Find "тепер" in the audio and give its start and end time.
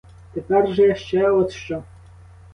0.33-0.73